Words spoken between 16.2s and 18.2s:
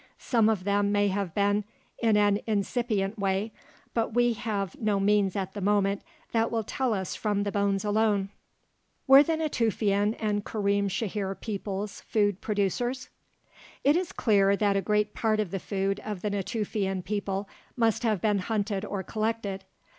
the Natufian people must have